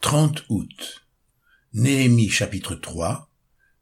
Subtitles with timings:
[0.00, 1.06] 30 août.
[1.74, 3.30] Néhémie chapitre 3,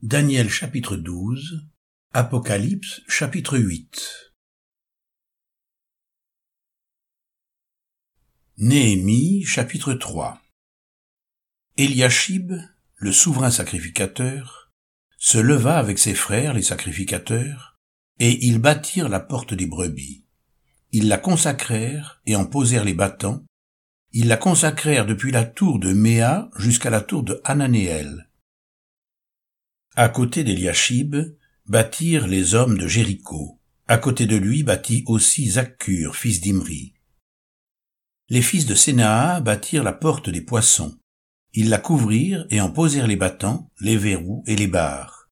[0.02, 1.64] Daniel chapitre 12,
[2.12, 4.32] Apocalypse chapitre 8.
[8.56, 10.42] Néhémie chapitre 3
[11.76, 12.52] Eliashib,
[12.96, 14.72] le souverain sacrificateur,
[15.18, 17.78] se leva avec ses frères les sacrificateurs,
[18.18, 20.24] et ils bâtirent la porte des brebis.
[20.90, 23.44] Ils la consacrèrent et en posèrent les battants,
[24.12, 28.30] ils la consacrèrent depuis la tour de Méa jusqu'à la tour de Hananéel.
[29.96, 31.16] À côté d'Eliashib,
[31.66, 33.60] bâtirent les hommes de Jéricho.
[33.86, 36.94] À côté de lui bâtit aussi Zaccur, fils d'Imri.
[38.28, 40.98] Les fils de Sénaa bâtirent la porte des poissons.
[41.52, 45.30] Ils la couvrirent et en posèrent les battants, les verrous et les barres.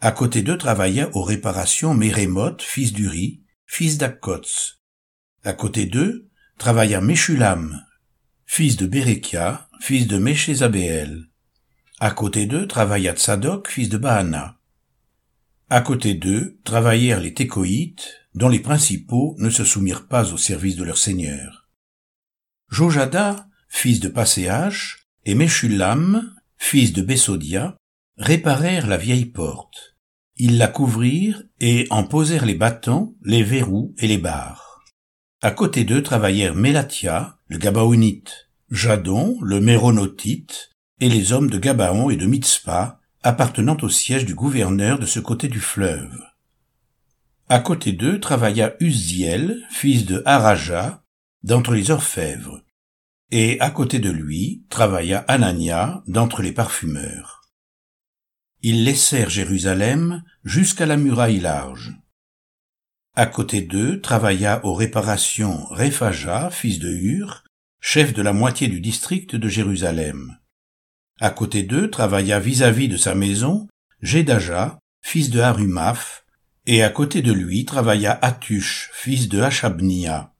[0.00, 4.78] À côté d'eux travailla aux réparations Mérémoth, fils d'Uri, fils d'Akkots.
[5.44, 7.84] À côté d'eux travailla Meshulam,
[8.52, 11.28] fils de Bérékia, fils de Méchézabéel.
[12.00, 14.58] À côté d'eux travailla Tsadok, fils de Bahana.
[15.68, 20.74] À côté d'eux travaillèrent les Técoïtes, dont les principaux ne se soumirent pas au service
[20.74, 21.70] de leur seigneur.
[22.68, 27.76] Jojada, fils de Passéach, et Meshulam, fils de Bessodia,
[28.16, 29.96] réparèrent la vieille porte.
[30.34, 34.69] Ils la couvrirent et en posèrent les bâtons, les verrous et les barres.
[35.42, 42.10] À côté d'eux travaillèrent Mélatia, le Gabaonite, Jadon, le Méronotite, et les hommes de Gabaon
[42.10, 46.22] et de Mitzpah, appartenant au siège du gouverneur de ce côté du fleuve.
[47.48, 51.02] À côté d'eux travailla Uziel, fils de Haraja,
[51.42, 52.60] d'entre les orfèvres,
[53.30, 57.48] et à côté de lui travailla Anania, d'entre les parfumeurs.
[58.62, 61.94] Ils laissèrent Jérusalem jusqu'à la muraille large.
[63.16, 67.42] À côté d'eux travailla aux réparations Réphaja, fils de Hur,
[67.80, 70.38] chef de la moitié du district de Jérusalem.
[71.18, 73.66] À côté d'eux travailla vis-à-vis de sa maison
[74.00, 76.24] Jédaja, fils de Harumaph,
[76.66, 80.32] et à côté de lui travailla Atush, fils de Hachabnia.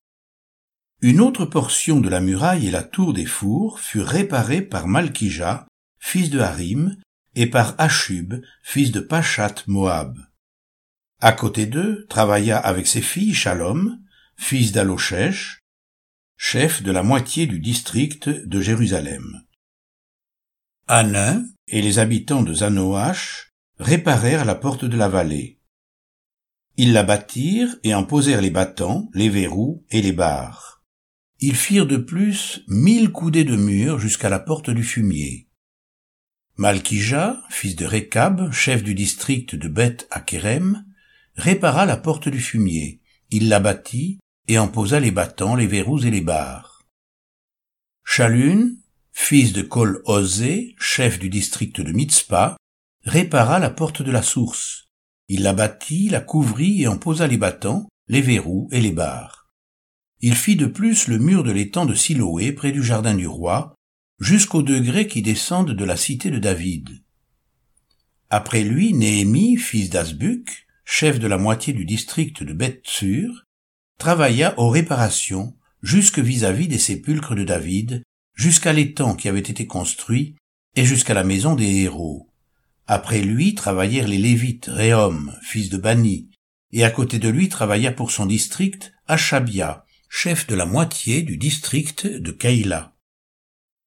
[1.02, 5.66] Une autre portion de la muraille et la tour des fours furent réparées par Malkija,
[5.98, 6.96] fils de Harim,
[7.34, 10.18] et par Achub, fils de Pachat Moab.
[11.22, 14.00] À côté d'eux travailla avec ses filles Shalom,
[14.36, 15.58] fils d'Aloshech,
[16.38, 19.42] chef de la moitié du district de Jérusalem.
[20.88, 25.60] Anin et les habitants de Zanoach réparèrent la porte de la vallée.
[26.78, 30.82] Ils la bâtirent et en posèrent les battants, les verrous et les barres.
[31.38, 35.48] Ils firent de plus mille coudées de mur jusqu'à la porte du fumier.
[36.56, 40.86] Malkija, fils de Rekab, chef du district de Beth Akerem,
[41.40, 46.04] répara la porte du fumier, il la bâtit et en posa les battants, les verrous
[46.04, 46.82] et les barres.
[48.04, 48.72] Chalun,
[49.12, 52.56] fils de Kol Ozé, chef du district de Mitzpah,
[53.04, 54.90] répara la porte de la source.
[55.28, 59.50] Il la bâtit, la couvrit et en posa les battants, les verrous et les barres.
[60.20, 63.74] Il fit de plus le mur de l'étang de Siloé près du jardin du roi,
[64.18, 67.02] jusqu'aux degrés qui descendent de la cité de David.
[68.28, 73.46] Après lui, Néhémie, fils d'Asbuc, chef de la moitié du district de Beth-Sur,
[73.96, 78.02] travailla aux réparations jusque vis-à-vis des sépulcres de David,
[78.34, 80.34] jusqu'à l'étang qui avait été construit,
[80.74, 82.28] et jusqu'à la maison des héros.
[82.88, 86.28] Après lui travaillèrent les Lévites, Réhom, fils de Bani,
[86.72, 91.36] et à côté de lui travailla pour son district Achabia, chef de la moitié du
[91.36, 92.96] district de Keïla.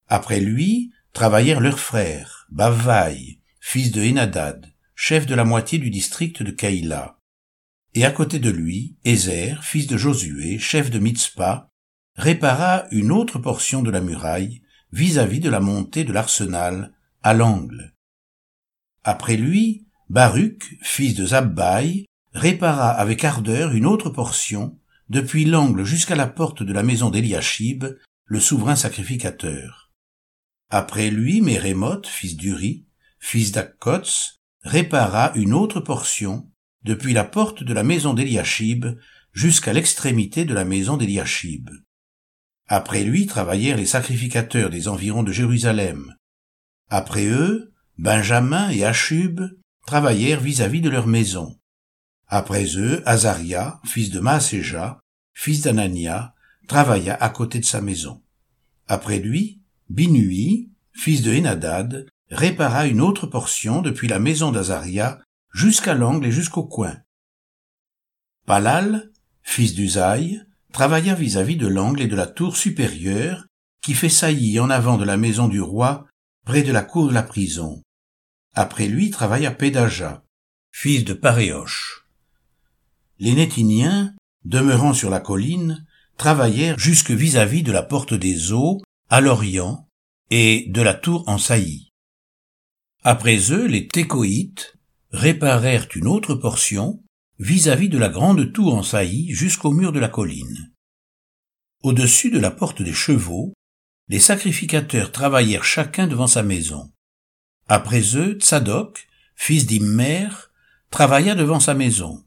[0.08, 6.42] Après lui travaillèrent leurs frères, Bavai, fils de Enadad, chef de la moitié du district
[6.42, 7.18] de Kaïla.
[7.94, 11.68] Et à côté de lui, Ézer, fils de Josué, chef de Mitzpah,
[12.16, 14.62] répara une autre portion de la muraille
[14.92, 17.94] vis-à-vis de la montée de l'arsenal, à l'angle.
[19.02, 24.78] Après lui, Baruch, fils de Zabbaï, répara avec ardeur une autre portion,
[25.08, 27.84] depuis l'angle jusqu'à la porte de la maison d'Eliashib,
[28.24, 29.90] le souverain sacrificateur.
[30.70, 32.86] Après lui, Mérémoth, fils d'Uri,
[33.18, 36.50] fils d'Akkots, répara une autre portion
[36.82, 38.86] depuis la porte de la maison d'Eliashib
[39.32, 41.70] jusqu'à l'extrémité de la maison d'Eliashib.
[42.66, 46.14] Après lui travaillèrent les sacrificateurs des environs de Jérusalem.
[46.88, 49.40] Après eux, Benjamin et Achub
[49.86, 51.58] travaillèrent vis-à-vis de leur maison.
[52.26, 54.98] Après eux, Azaria, fils de Maaséja,
[55.34, 56.34] fils d'Anania,
[56.66, 58.22] travailla à côté de sa maison.
[58.86, 59.60] Après lui,
[59.90, 65.20] Binui, fils de Henadad, répara une autre portion depuis la maison d'Azaria
[65.52, 66.96] jusqu'à l'angle et jusqu'au coin.
[68.46, 69.10] Palal,
[69.42, 70.42] fils d'Uzaï,
[70.72, 73.46] travailla vis-à-vis de l'angle et de la tour supérieure
[73.82, 76.06] qui fait saillie en avant de la maison du roi,
[76.44, 77.82] près de la cour de la prison.
[78.54, 80.24] Après lui travailla Pédaja,
[80.72, 82.06] fils de Paréoche.
[83.18, 85.86] Les Nétiniens, demeurant sur la colline,
[86.16, 88.80] travaillèrent jusque vis-à-vis de la porte des eaux,
[89.10, 89.86] à l'orient,
[90.30, 91.83] et de la tour en saillie.
[93.06, 94.78] Après eux, les Técoïtes
[95.10, 97.04] réparèrent une autre portion,
[97.38, 100.72] vis-à-vis de la grande tour en saillie jusqu'au mur de la colline.
[101.82, 103.52] Au-dessus de la porte des chevaux,
[104.08, 106.92] les sacrificateurs travaillèrent chacun devant sa maison.
[107.68, 110.28] Après eux, Tsadok, fils d'Immer,
[110.88, 112.24] travailla devant sa maison.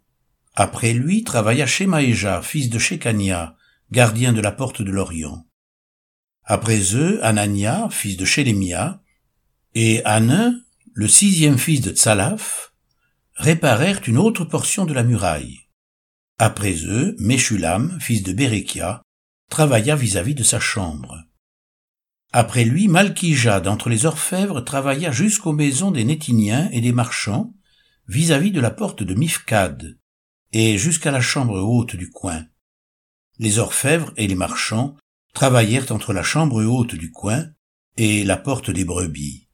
[0.54, 3.56] Après lui travailla Shemaéja, fils de Shekania,
[3.92, 5.48] gardien de la porte de l'Orient.
[6.44, 9.02] Après eux, Anania, fils de Shélémia,
[9.74, 10.60] et Anin,
[10.98, 12.74] le sixième fils de Tsalaf,
[13.36, 15.60] réparèrent une autre portion de la muraille.
[16.40, 19.04] Après eux, Meshulam, fils de Berekia,
[19.48, 21.24] travailla vis-à-vis de sa chambre.
[22.34, 27.54] Après lui, Malkija d'entre les orfèvres travailla jusqu'aux maisons des Nétiniens et des marchands,
[28.08, 30.00] vis-à-vis de la porte de Mifkad,
[30.52, 32.44] et jusqu'à la chambre haute du coin.
[33.38, 34.98] Les orfèvres et les marchands
[35.36, 37.46] travaillèrent entre la chambre haute du coin
[37.98, 39.47] et la porte des brebis.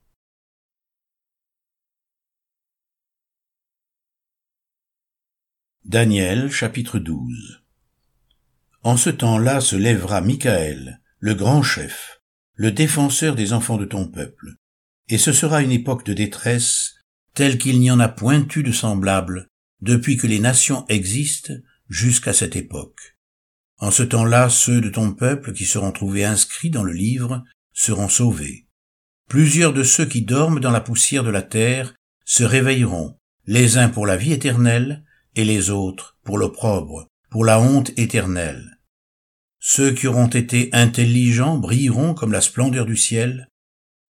[5.85, 7.62] Daniel chapitre 12
[8.83, 12.21] En ce temps-là se lèvera Michael, le grand chef,
[12.53, 14.56] le défenseur des enfants de ton peuple,
[15.09, 16.95] et ce sera une époque de détresse
[17.35, 19.50] telle qu'il n'y en a point eu de semblable
[19.81, 21.53] depuis que les nations existent
[21.89, 23.18] jusqu'à cette époque.
[23.77, 27.44] En ce temps-là, ceux de ton peuple qui seront trouvés inscrits dans le livre
[27.74, 28.68] seront sauvés.
[29.27, 31.94] Plusieurs de ceux qui dorment dans la poussière de la terre
[32.24, 35.03] se réveilleront, les uns pour la vie éternelle,
[35.35, 38.80] et les autres pour l'opprobre, pour la honte éternelle.
[39.59, 43.47] Ceux qui auront été intelligents brilleront comme la splendeur du ciel,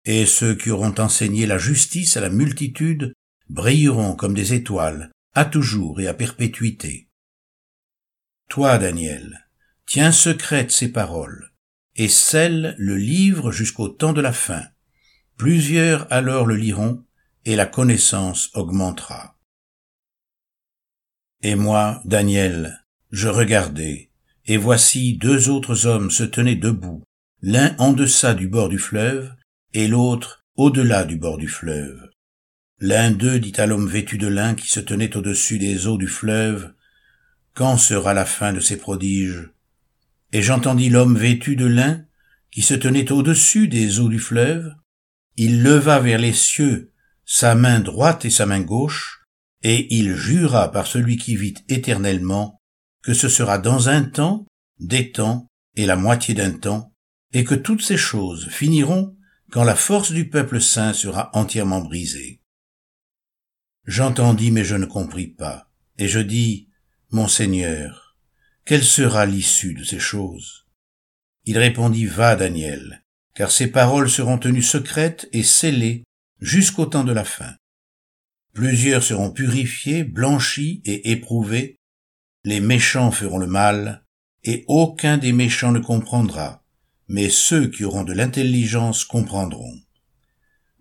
[0.05, 3.13] et ceux qui auront enseigné la justice à la multitude
[3.49, 7.09] brilleront comme des étoiles, à toujours et à perpétuité.
[8.47, 9.47] Toi, Daniel,
[9.85, 11.51] tiens secrète ces paroles,
[11.95, 14.63] et scelle le livre jusqu'au temps de la fin.
[15.37, 17.03] Plusieurs alors le liront,
[17.45, 19.38] et la connaissance augmentera.
[21.41, 24.11] Et moi, Daniel, je regardai,
[24.45, 27.03] et voici deux autres hommes se tenaient debout,
[27.41, 29.31] l'un en deçà du bord du fleuve,
[29.73, 32.09] et l'autre au-delà du bord du fleuve.
[32.79, 36.07] L'un d'eux dit à l'homme vêtu de lin qui se tenait au-dessus des eaux du
[36.07, 36.73] fleuve,
[37.53, 39.49] Quand sera la fin de ces prodiges?
[40.31, 42.05] Et j'entendis l'homme vêtu de lin
[42.51, 44.73] qui se tenait au-dessus des eaux du fleuve,
[45.35, 46.91] il leva vers les cieux
[47.25, 49.18] sa main droite et sa main gauche,
[49.63, 52.59] et il jura par celui qui vit éternellement
[53.01, 54.45] que ce sera dans un temps,
[54.79, 56.93] des temps et la moitié d'un temps,
[57.33, 59.15] et que toutes ces choses finiront
[59.51, 62.41] quand la force du peuple saint sera entièrement brisée.
[63.85, 66.69] J'entendis mais je ne compris pas, et je dis,
[67.11, 68.15] Mon Seigneur,
[68.65, 70.67] quelle sera l'issue de ces choses?
[71.45, 73.03] Il répondit, Va, Daniel,
[73.33, 76.03] car ces paroles seront tenues secrètes et scellées
[76.39, 77.55] jusqu'au temps de la fin.
[78.53, 81.77] Plusieurs seront purifiés, blanchis et éprouvés.
[82.43, 84.03] Les méchants feront le mal,
[84.43, 86.63] et aucun des méchants ne comprendra,
[87.07, 89.79] mais ceux qui auront de l'intelligence comprendront.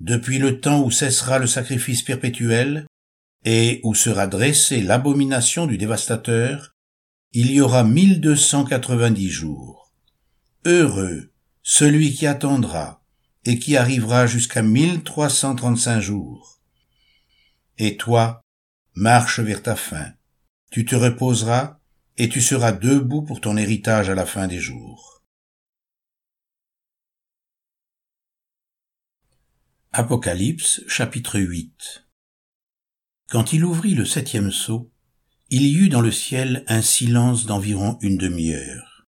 [0.01, 2.87] Depuis le temps où cessera le sacrifice perpétuel,
[3.45, 6.75] et où sera dressée l'abomination du dévastateur,
[7.33, 9.93] il y aura mille deux cent quatre-vingt-dix jours.
[10.65, 11.33] Heureux
[11.63, 13.05] celui qui attendra,
[13.45, 16.58] et qui arrivera jusqu'à mille trois cent trente-cinq jours
[17.79, 18.41] et toi,
[18.95, 20.13] marche vers ta fin.
[20.71, 21.79] Tu te reposeras,
[22.17, 25.23] et tu seras debout pour ton héritage à la fin des jours.
[29.93, 32.05] Apocalypse chapitre 8
[33.31, 34.93] Quand il ouvrit le septième sceau,
[35.49, 39.07] il y eut dans le ciel un silence d'environ une demi-heure.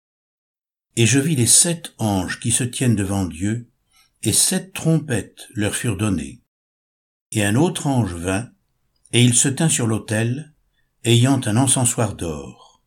[0.97, 3.71] Et je vis les sept anges qui se tiennent devant Dieu,
[4.23, 6.43] et sept trompettes leur furent données.
[7.33, 8.51] Et un autre ange vint,
[9.13, 10.53] et il se tint sur l'autel,
[11.05, 12.83] ayant un encensoir d'or.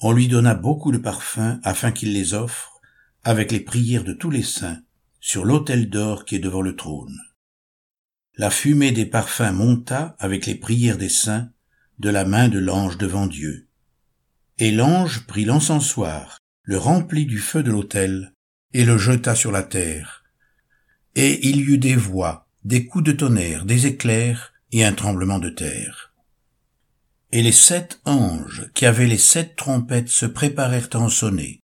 [0.00, 2.80] On lui donna beaucoup de parfums afin qu'il les offre,
[3.24, 4.80] avec les prières de tous les saints,
[5.20, 7.18] sur l'autel d'or qui est devant le trône.
[8.36, 11.50] La fumée des parfums monta avec les prières des saints
[11.98, 13.68] de la main de l'ange devant Dieu.
[14.58, 18.32] Et l'ange prit l'encensoir, le remplit du feu de l'autel,
[18.72, 20.24] et le jeta sur la terre.
[21.14, 25.38] Et il y eut des voix, des coups de tonnerre, des éclairs, et un tremblement
[25.38, 26.12] de terre.
[27.30, 31.60] Et les sept anges qui avaient les sept trompettes se préparèrent à en sonner.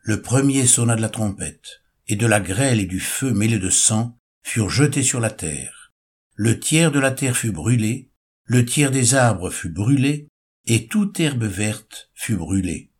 [0.00, 3.70] Le premier sonna de la trompette, et de la grêle et du feu mêlés de
[3.70, 5.92] sang furent jetés sur la terre.
[6.34, 8.10] Le tiers de la terre fut brûlé,
[8.44, 10.28] le tiers des arbres fut brûlé,
[10.66, 12.90] et toute herbe verte fut brûlée.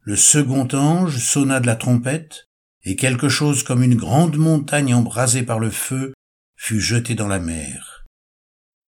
[0.00, 2.48] Le second ange sonna de la trompette,
[2.82, 6.12] et quelque chose comme une grande montagne embrasée par le feu
[6.56, 7.93] fut jeté dans la mer.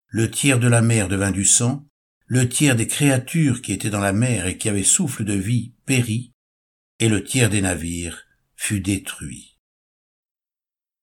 [0.08, 1.86] Le tiers de la mer devint du sang,
[2.26, 5.74] le tiers des créatures qui étaient dans la mer et qui avaient souffle de vie
[5.84, 6.32] périt,
[6.98, 8.24] et le tiers des navires
[8.56, 9.58] fut détruit.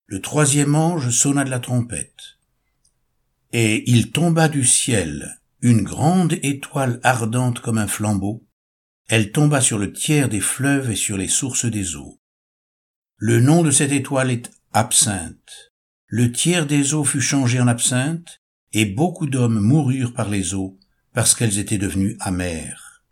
[0.05, 2.39] Le troisième ange sonna de la trompette,
[3.51, 8.45] et il tomba du ciel une grande étoile ardente comme un flambeau,
[9.07, 12.19] elle tomba sur le tiers des fleuves et sur les sources des eaux.
[13.15, 15.71] Le nom de cette étoile est absinthe.
[16.07, 18.41] Le tiers des eaux fut changé en absinthe,
[18.73, 20.79] et beaucoup d'hommes moururent par les eaux,
[21.13, 23.03] parce qu'elles étaient devenues amères.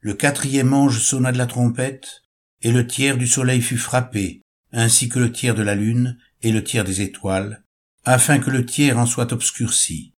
[0.00, 2.22] Le quatrième ange sonna de la trompette,
[2.62, 4.42] et le tiers du soleil fut frappé,
[4.72, 7.62] ainsi que le tiers de la lune et le tiers des étoiles,
[8.04, 10.14] afin que le tiers en soit obscurci.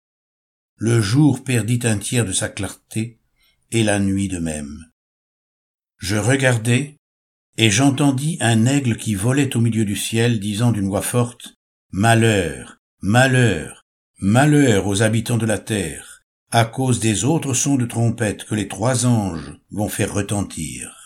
[0.76, 3.18] Le jour perdit un tiers de sa clarté,
[3.72, 4.86] et la nuit de même.
[5.98, 6.96] Je regardai,
[7.56, 11.54] et j'entendis un aigle qui volait au milieu du ciel, disant d'une voix forte,
[11.90, 13.81] Malheur, malheur,
[14.24, 18.68] malheur aux habitants de la terre, à cause des autres sons de trompette que les
[18.68, 21.01] trois anges vont faire retentir.